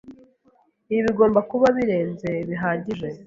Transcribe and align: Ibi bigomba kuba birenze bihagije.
Ibi 0.91 1.01
bigomba 1.07 1.39
kuba 1.49 1.67
birenze 1.77 2.29
bihagije. 2.49 3.09